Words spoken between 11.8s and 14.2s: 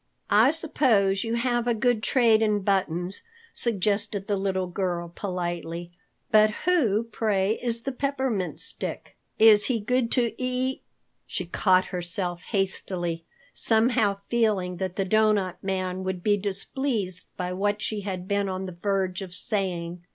herself hastily, somehow